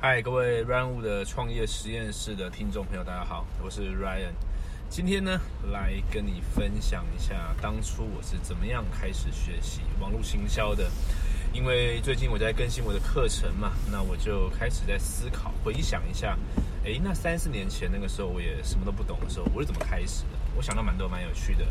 [0.00, 4.30] 嗨，各位 Ryan 的创业实验室的听众朋友，大家好，我是 Ryan。
[4.88, 5.40] 今天呢，
[5.72, 10.88] 来跟你分享一下当初我是怎么样开始学习网络行销的。
[11.52, 16.38] 因为最近我在更新我的课程嘛，那我就开始在思考、回想一下，
[16.84, 20.38] 诶，那三四年前那个时候我也什么都不懂的时候，我是怎么开始的？
[20.56, 21.66] 我想到蛮多蛮有趣的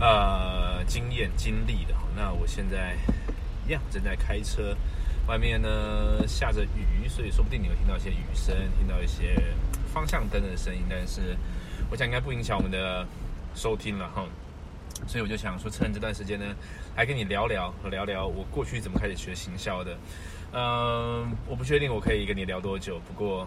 [0.00, 1.94] 呃经验经历的。
[2.16, 2.96] 那我现在
[3.64, 4.76] 一样正在开车。
[5.28, 9.36] 外面呢下着雨，所以说不定你会听到一些雨声，听到一些
[9.92, 11.36] 方向灯的声音，但是
[11.90, 13.06] 我想应该不影响我们的
[13.54, 14.24] 收听了哈。
[15.06, 16.46] 所以我就想说，趁这段时间呢，
[16.96, 19.98] 来跟你聊聊聊聊我过去怎么开始学行销的。
[20.54, 23.46] 嗯，我不确定我可以跟你聊多久，不过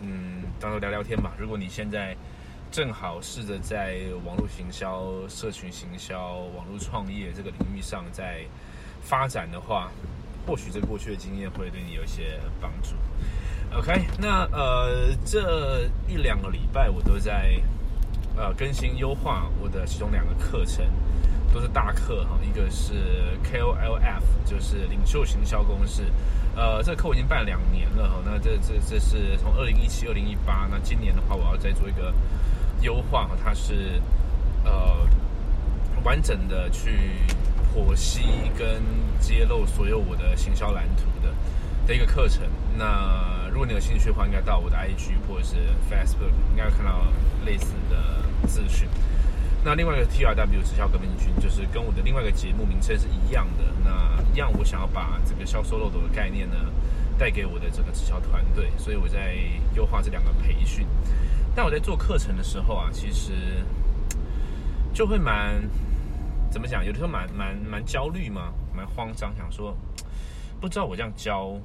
[0.00, 1.34] 嗯，当做聊聊天吧。
[1.38, 2.16] 如果你现在
[2.72, 8.46] 正好试着在网络行销、社群行销、网络创业这个领域上在
[9.02, 9.90] 发展的话。
[10.46, 12.94] 或许这过去的经验会对你有一些帮助。
[13.76, 17.60] OK，那呃这一两个礼拜我都在
[18.34, 20.86] 呃更新优化我的其中两个课程，
[21.52, 22.38] 都是大课哈。
[22.42, 22.94] 一个是
[23.44, 26.04] KOLF，就是领袖行销公式。
[26.56, 28.16] 呃，这个课我已经办两年了哈。
[28.24, 32.12] 那这这这是从二零一七、二零一八，那今年的话我要再做一个
[32.80, 33.28] 优化。
[33.44, 34.00] 它是
[34.64, 35.06] 呃
[36.02, 37.12] 完整的去。
[37.74, 38.22] 剖析
[38.56, 38.82] 跟
[39.20, 41.32] 揭露所有我的行销蓝图的
[41.86, 42.42] 的一个课程。
[42.76, 45.56] 那如果你有兴趣的话，应该到我的 IG 或者是
[45.90, 47.06] Facebook，应该会看到
[47.44, 48.88] 类似的资讯。
[49.64, 53.64] 那另外一个 TRW 直销革命军，就是跟我的另外一个节目名称是一样的。
[53.84, 56.56] 那一样，我想要把这个销售漏斗的概念呢，
[57.18, 59.36] 带给我的这个直销团队，所以我在
[59.74, 60.86] 优化这两个培训。
[61.54, 63.32] 但我在做课程的时候啊，其实
[64.94, 65.62] 就会蛮。
[66.50, 66.84] 怎么讲？
[66.84, 69.76] 有的时候蛮蛮蛮焦虑嘛，蛮慌张，想说
[70.60, 71.56] 不知道我这样教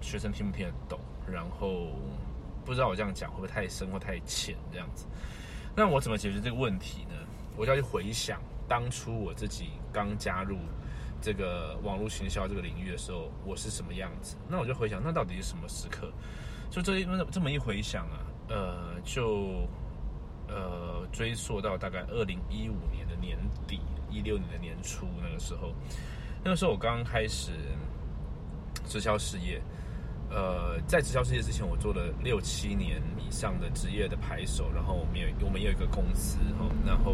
[0.00, 0.98] 学生听不听得懂，
[1.30, 1.88] 然后
[2.64, 5.06] 不知道我这样讲会不会太深或太浅这样子。
[5.76, 7.14] 那我怎么解决这个问题呢？
[7.56, 10.56] 我就要去回想当初我自己刚加入
[11.20, 14.36] 这个网络行销这个领域的时候，我是什么样子。
[14.48, 16.10] 那我就回想，那到底是什么时刻？
[16.70, 18.18] 就这一这么一回想啊，
[18.48, 19.68] 呃，就
[20.48, 20.89] 呃
[21.20, 23.36] 追溯到大概二零一五年的年
[23.68, 23.78] 底。
[24.10, 25.74] 一六年的年初，那个时候，
[26.42, 27.52] 那个时候我刚开始
[28.88, 29.60] 直销事业。
[30.30, 37.12] 呃，在直销事业之前，我做了六七年以上的职业的牌手，然后我们有我们有一个公司哈，然后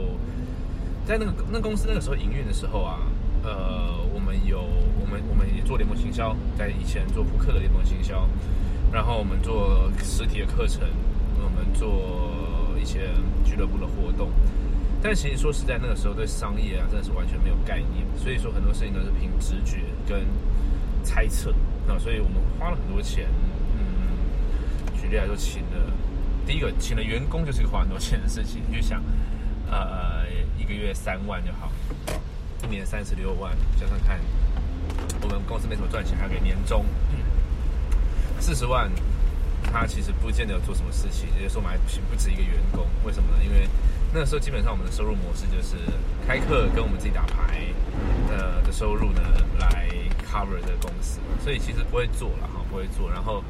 [1.05, 3.01] 在那个那公司那个时候营运的时候啊，
[3.43, 4.61] 呃，我们有
[5.01, 8.27] 我们我们也做联盟行销，在以前做扑克的联盟行销，
[8.93, 10.89] 然后我们做实体的课程，
[11.43, 12.31] 我们做
[12.87, 13.11] 些
[13.45, 14.31] 俱乐部的活动。
[15.03, 20.25] 但其实说实在，那个时候对商业啊，真的是完全没有概念，所以说很多事情都是凭直觉跟
[21.05, 21.51] 猜测
[21.87, 21.99] 啊。
[21.99, 23.29] 所以我们花了很多钱，
[23.77, 24.17] 嗯，
[24.99, 25.93] 举例来说，请了
[26.47, 28.63] 第一个请了员工，就是花很多钱的事情。
[28.69, 29.03] 你就想，
[29.71, 30.25] 呃，
[30.59, 31.71] 一个月三万就好，
[32.65, 34.19] 一年三十六万，加上看，
[35.23, 36.85] 我们公司没什么赚钱，还给年终
[38.41, 38.91] 四十万，
[39.73, 43.45] 他其实不见得有做什么事情，也就是说，我们还不止一个员工，为什么呢？
[43.45, 43.69] 因为
[44.15, 45.77] 那时候基本上我们的收入模式就是
[46.27, 47.67] 开课跟我们自己打牌
[48.31, 49.21] 呃的收入呢
[49.59, 49.89] 来
[50.25, 53.11] cover 这个公司，所以其实不会做了哈，不会做。
[53.11, 53.43] 然后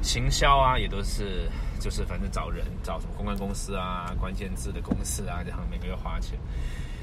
[0.00, 6.38] 行销啊也都是就是反正找人找什么公关公司啊、关键字的公司啊，这样每个月花钱。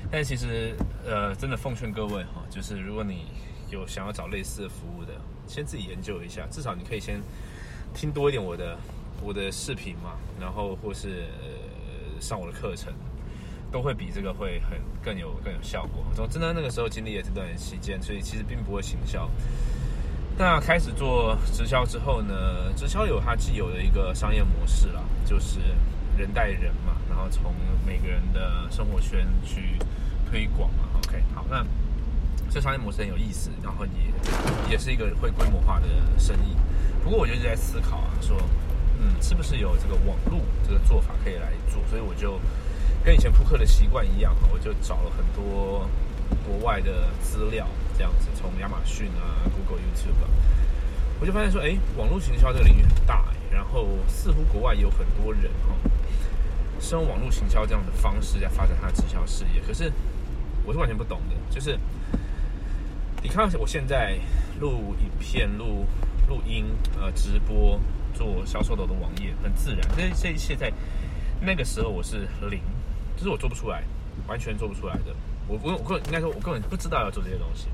[0.10, 3.26] 但其实呃真的奉劝各位哈，就是如果你
[3.70, 5.14] 有想要找类似的服务的，
[5.48, 7.22] 先自己研究一下，至少你可以先
[7.96, 8.78] 听多一点我的
[9.24, 11.24] 我的视频嘛，然后或是。
[12.18, 12.94] 上我的课程，
[13.74, 16.02] 都会比这个会很更有更有效果。
[16.16, 19.30] 总之呢那个时候经历了这段期间，所以其实并不会行销。
[20.38, 25.60] 那开始做直销之后呢，直销有它既有的一个商业模式啦，就是
[26.18, 27.54] 人带人嘛，然后从
[27.86, 29.78] 每个人的生活圈去
[30.32, 30.86] 推广嘛。
[31.06, 31.66] OK，好，那
[32.50, 35.86] 这商业模式很有意思，然后也也是一个会规模化的
[36.18, 36.56] 生意。
[37.06, 38.36] 不过我就一直在思考啊，说。
[38.98, 41.82] 嗯，是不是有这个网络这个做法可以来做？
[41.90, 42.40] 所以我就
[43.04, 45.86] 跟以前扑克的习惯一样，我就找了很多
[46.48, 47.68] 国外的资料，
[47.98, 50.30] 这样子从亚马逊啊、Google、YouTube，啊
[51.20, 55.76] 我就发现说，哎，网络行销这个领域很大，然后似乎国外也有很多人哈，
[56.80, 59.62] 是用网络行销这样的方式在发展他的直销事业。
[59.68, 59.92] 可是
[60.64, 61.78] 我是完全不懂的，就是
[63.22, 64.18] 你看我现在
[64.62, 65.86] 录影片、录
[66.28, 66.66] 录音、
[67.00, 67.80] 呃直播。
[68.16, 70.72] 做销售的我的网页很自然，这这一切在
[71.42, 72.62] 那个时候我是零，
[73.18, 73.84] 就是我做不出来，
[74.26, 75.14] 完全做不出来的。
[75.50, 77.68] 我我我应该说，我根本不知道要做这些东西，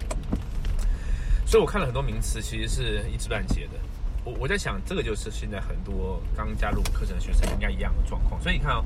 [1.45, 3.79] 所以我看了很多名词，其实是一知半解的。
[4.23, 8.41] 我我在想，这个就是现在很多刚加入课程的学生应该一样的状况。
[8.41, 8.83] 所以你看啊，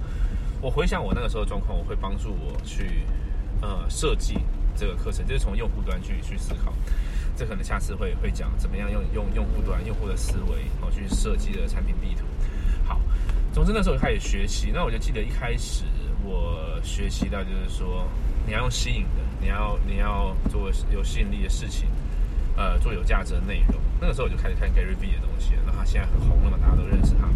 [0.59, 3.05] 我回想我那个时候的状况，我会帮助我去
[3.61, 4.39] 呃设计
[4.75, 6.73] 这个课程，就是从用户端去去思考。
[7.35, 12.25] 这可能下次会会讲怎么样用用用户端用户的思维哦去设计的产品地图。
[12.85, 12.99] 好，
[13.53, 15.83] 总之那时候开始学习，那我就记得一开始
[16.23, 18.07] 我学习到就是说，
[18.45, 21.87] 你要用吸引的，你要你要做有吸引力的事情。
[22.57, 27.27] 呃，做有价值的内容，那个时候我就开始看 Gary V 的东西，那他现在很红了嘛，大家都认识他。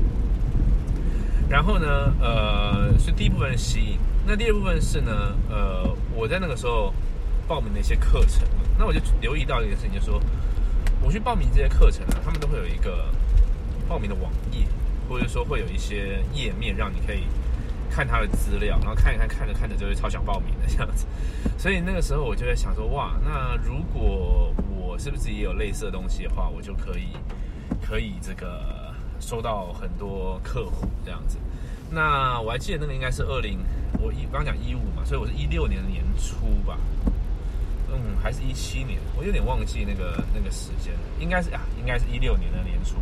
[1.49, 6.93] 然后呢，呃，是第一部分吸引，那第二部分是呢，呃，我在那个时候
[7.49, 8.47] 报名的一些课程，
[8.77, 10.21] 那我就留意到一件事情，就是说
[11.01, 13.07] 我去报名这些课程啊，他们都会有一个
[13.87, 14.67] 报名的网页，
[15.09, 17.23] 或者说会有一些页面让你可以
[17.89, 21.07] 看他的资料，然后看一看，看着看着就会超想报名的这样子。
[21.57, 27.07] 所以那个时候我就在想说，哇，那如果我是不是也有类似的东西的话，我就可以
[27.81, 31.39] 可以这个收到很多客户这样子。
[31.89, 33.57] 那我还记得那个应该是二零，
[33.97, 36.77] 我一刚讲一五嘛，所以我是一六年年初吧，
[37.99, 42.95] 嗯，还是一七年，我有点忘记那个那个时间，应该是啊，应该是一六年的年初，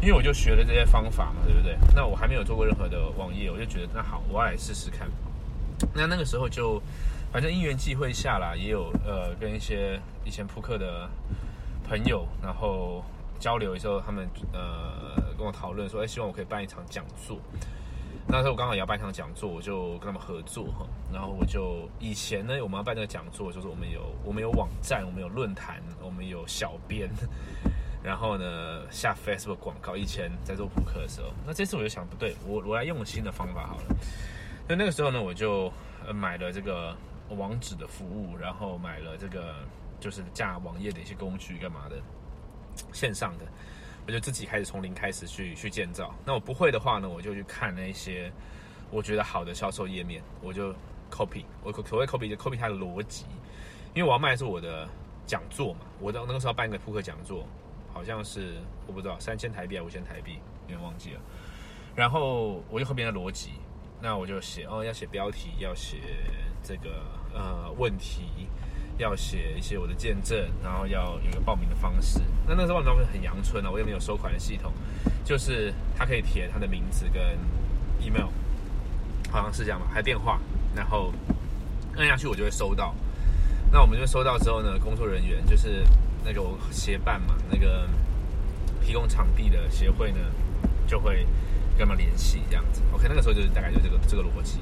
[0.00, 1.76] 因为我就学了这些方法嘛，对不对？
[1.94, 5.08] 那我还没有做过任何的网页，我就觉得那好，我要来试试看。
[5.94, 6.80] 那那个时候就。
[7.30, 11.06] 反正因缘际会下啦，也有呃跟一些以前扑克的
[11.86, 13.04] 朋友，然后
[13.38, 17.38] 交流的时候，他们呃跟我讨论说，哎，希望我可以办一场讲座。
[18.30, 20.86] 那时候我刚好也要办一场讲座，我就跟他们合作哈。
[21.12, 27.08] 然后我就以前呢，我们要办这个讲座，就是我们有我们有网站，我们有论坛，我们有小编，
[28.04, 29.96] 然后呢下 Facebook 广告。
[29.96, 33.96] 以前在做扑克的时候，那这次我就想不对，我我来用新的方法好了。
[34.68, 35.72] 那那个时候呢，我就
[36.14, 36.94] 买了这个。
[37.36, 39.56] 网址的服务，然后买了这个
[40.00, 41.96] 就是架网页的一些工具，干嘛的？
[42.90, 43.44] 线上的，
[44.08, 46.14] 我就自己开始从零开始去去建造。
[46.24, 48.32] 那我不会的话呢，我就去看那些
[48.90, 50.72] 我觉得好的销售页面，我就
[51.10, 51.44] copy。
[51.62, 53.26] 我所谓 copy 就 copy 它的逻辑，
[53.94, 54.88] 因为我要卖的是我的
[55.26, 55.80] 讲座嘛。
[56.00, 57.46] 我的那个时候办一个扑克讲座，
[57.92, 58.54] 好像是
[58.86, 61.20] 我不知道三千台币还是五千台币，有点忘记了。
[61.94, 63.50] 然后我就后边的逻辑，
[64.00, 65.98] 那我就写哦，要写标题，要写
[66.62, 67.02] 这个。
[67.34, 68.48] 呃，问题
[68.98, 72.20] 要写一些我的见证，然后要有一个报名的方式。
[72.46, 74.72] 那那时候报名方式很阳春啊，我也没有收款的系统，
[75.24, 77.22] 就是他可以填他的名字跟
[78.00, 78.28] email，
[79.30, 80.40] 好像是这样吧，还有电话，
[80.74, 81.12] 然后
[81.96, 82.94] 按下去我就会收到。
[83.70, 85.84] 那我们就收到之后呢，工作人员就是
[86.24, 87.88] 那个协办嘛，那个
[88.82, 90.18] 提供场地的协会呢，
[90.86, 91.26] 就会
[91.76, 92.82] 跟他们联系这样子。
[92.92, 94.58] OK，那个时候就是大概就这个这个逻辑。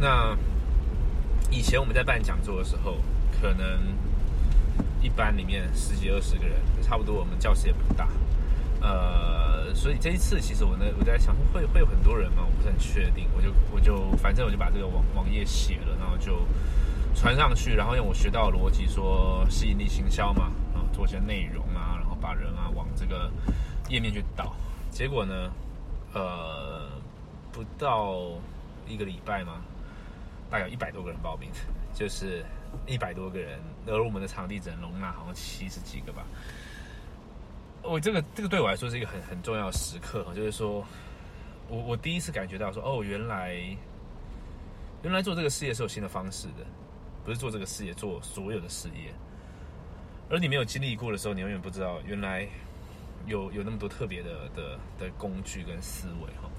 [0.00, 0.36] 那
[1.50, 2.96] 以前我们在办讲座的时候，
[3.40, 3.80] 可能
[5.00, 7.18] 一班里面十几二十个人，差不多。
[7.18, 8.08] 我们教室也不大，
[8.80, 12.44] 呃，所以这一次其实我呢，我在想会会有很多人吗？
[12.44, 13.26] 我不是很确定。
[13.36, 16.40] 我就我就反正我就把这个网网页写了，然后就
[17.14, 23.30] 传上去，然后用我学到的逻辑说吸引力行销嘛，然后，做一些内容啊，然后把人啊往这个
[23.88, 24.54] 页面去导。
[24.90, 25.50] 结果呢，
[26.14, 26.88] 呃，
[27.52, 28.16] 不到
[28.88, 29.60] 一个礼拜嘛。
[30.50, 31.50] 大概一百多个人报名，
[31.92, 32.42] 就是
[32.86, 36.24] 一百多个人，而我们的场地只能容纳好像七十几个吧。
[37.82, 40.84] 我这个这个对我来说是一个很很重要的时刻，就是说
[41.68, 43.54] 我我第一次感觉到说，哦，原来
[45.02, 46.64] 原来做这个事业是有新的方式的，
[47.24, 49.12] 不是做这个事业做所有的事业。
[50.30, 52.46] 而你没有经历过的时候，你永远不知道原来
[53.26, 56.50] 有有那么多特别的的的工具跟思维哈。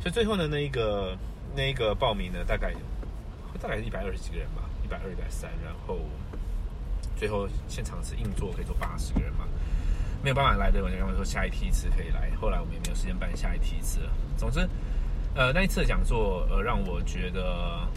[0.00, 1.16] 所以最后呢，那一个
[1.54, 2.74] 那一个报名呢，大概。
[3.60, 6.00] 大概是一百二十几个人吧，一百二、一百三，然后
[7.16, 9.46] 最后现场是硬座可以坐八十个人嘛，
[10.22, 12.30] 没有办法来的，我就跟他们说下一梯次可以来。
[12.38, 14.12] 后来我们也没有时间办下一梯次了。
[14.36, 14.68] 总之，
[15.34, 17.88] 呃，那一次的讲座，呃，让我觉得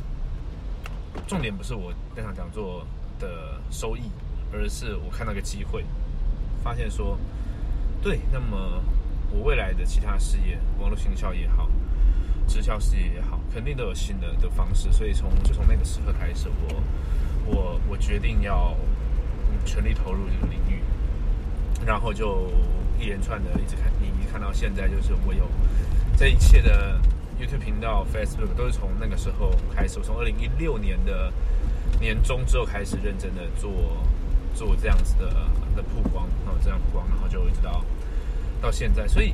[1.27, 2.87] 重点不是我那场讲座
[3.19, 4.03] 的收益，
[4.53, 5.83] 而是我看到个机会，
[6.63, 7.19] 发现说，
[8.01, 8.81] 对，那么
[9.31, 11.69] 我未来的其他事业，网络营销也好。
[12.47, 16.83] 直销事业也好，肯定都有新的的方式，所以从就从那个时刻开始，我
[17.45, 18.75] 我我决定要
[19.65, 20.81] 全力投入这个领域，
[21.85, 22.51] 然后就
[22.99, 25.47] 一连串的一直看，你一看到现在，就是我有
[26.17, 26.99] 这一切的
[27.39, 31.31] YouTube 频道、Facebook 都是从那个时候开始，我从二零一六年的
[31.99, 33.71] 年中之后开始认真的做
[34.53, 35.29] 做这样子的
[35.75, 37.83] 的曝光，然后这样曝光，然后就一直到
[38.61, 39.33] 到现在，所以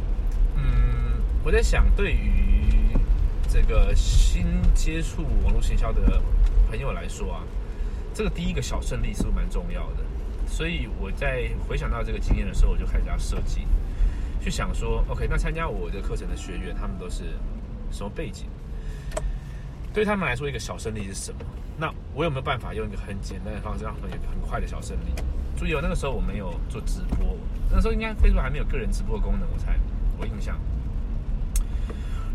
[0.56, 2.51] 嗯，我在想对于。
[3.52, 6.22] 这个新接触网络行销的
[6.70, 7.44] 朋友来说啊，
[8.14, 9.98] 这个第一个小胜利是不是蛮重要的？
[10.48, 13.68] 所以我在回想到这个经验的时候，我就开始要设计，
[14.42, 17.26] 去想说，OK，那参加我的课程的学员，他们都是
[17.92, 18.46] 什么背景？
[19.94, 21.40] 对他们来说，一个小胜利是什么？
[21.78, 25.12] 那我有没有办法用一个很简单的方式，让他们有很快的小胜利？
[25.60, 27.36] 注意哦，那个时候我没有做直播，
[27.70, 29.78] 那时候应该 Facebook 还没有个人直播的功能，我猜
[30.18, 30.58] 我印象。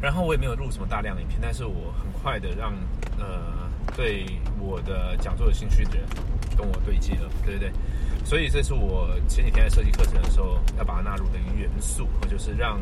[0.01, 2.73] 然后我也没有录什么大量的影片，但是我很快的让
[3.19, 4.27] 呃对
[4.61, 6.05] 我的讲座有兴趣的人
[6.57, 7.73] 跟我对接了，对不对？
[8.25, 12.81] 所以这是我前几天在设计课程的时候要把它纳入的一个元素，就是让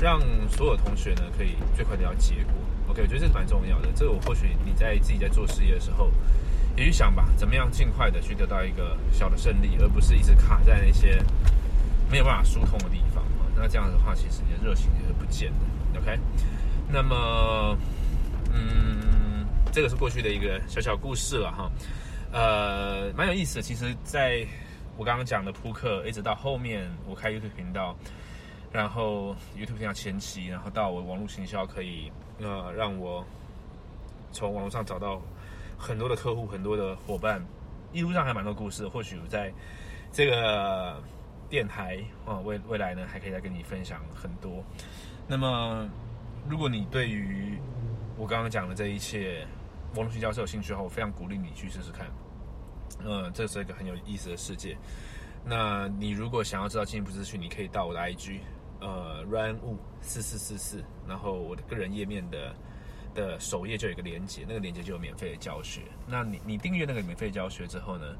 [0.00, 2.54] 让所有同学呢可以最快的要结果。
[2.88, 3.88] OK，我觉得这是蛮重要的。
[3.94, 6.10] 这个我或许你在自己在做事业的时候
[6.76, 11.22] 也去想吧，怎么样尽快的去得到一个小的胜利，而不是一直卡在那些
[12.10, 13.22] 没有办法疏通的地方。
[13.56, 15.77] 那这样的话，其实你的热情也是不见的。
[15.98, 16.16] OK，
[16.88, 17.76] 那么，
[18.52, 21.70] 嗯，这个是过去的一个小小故事了哈，
[22.32, 23.62] 呃，蛮有意思的。
[23.62, 24.46] 其实，在
[24.96, 27.96] 我刚刚讲的扑克，一直到后面我开 YouTube 频道，
[28.70, 33.24] 然后 YouTube 频道前期，然后到我网络行销可以呃让我
[34.30, 35.20] 从网络上找到
[35.76, 37.44] 很多的客户、很多的伙伴，
[37.92, 38.86] 一路上还蛮多故事。
[38.86, 39.52] 或许在
[40.12, 41.02] 这个
[41.50, 44.62] 电台啊未未来呢，还可以再跟你分享很多。
[45.30, 45.86] 那么，
[46.48, 47.58] 如果你对于
[48.16, 49.46] 我刚刚讲的这一切
[49.94, 52.06] 网络营销是有兴趣的话，我非常鼓励你去试试看。
[53.04, 54.74] 嗯，这是一个很有意思的世界。
[55.44, 58.40] 那你如果想要知道进一步资讯，你可以到我的 IG，
[58.80, 62.54] 呃，run 五四四四四，然后我的个人页面的
[63.14, 65.82] 的首页就有一个连接，那个连接就有免费的教学。
[66.06, 68.16] 那你你订阅那个免费教学之后呢，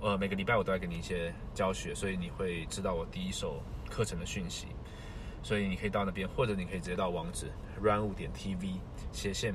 [0.00, 4.66] 呃，每个礼拜我都会给你一些教学，所以你会知道我第一手课程的讯息。
[5.42, 7.46] 所以你可以到那边，或者你可以直接到网址
[7.80, 8.74] run 五点 tv
[9.12, 9.54] 斜线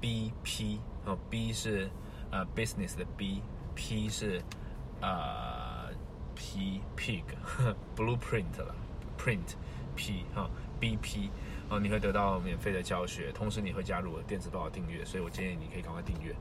[0.00, 1.88] bp 哦，b 是
[2.30, 4.40] 呃 business 的 b，p 是
[5.00, 5.90] 呃
[6.34, 7.22] p pig
[7.94, 8.74] blueprint 了
[9.18, 9.54] print
[9.94, 10.48] p 哈
[10.80, 11.28] bp
[11.68, 16.34] 哦，你会得到免费的教学，同时你会加入我电子报的订阅，所以我建议你可以赶快订阅。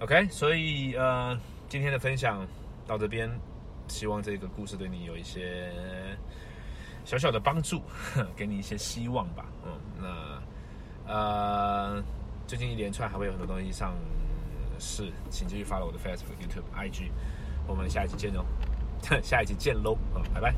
[0.00, 1.38] OK，所以呃
[1.68, 2.46] 今天的分享
[2.86, 3.28] 到这边，
[3.88, 5.72] 希望这个故事对你有一些。
[7.04, 7.82] 小小的帮助，
[8.36, 9.46] 给你一些希望吧。
[9.64, 9.72] 嗯，
[11.06, 12.02] 那呃，
[12.46, 13.94] 最近一连串还会有很多东西上
[14.78, 17.10] 市，请继续 follow 我的 Facebook、YouTube、IG。
[17.66, 18.44] 我们下一期见哦，
[19.22, 20.54] 下一期见喽，嗯，拜拜。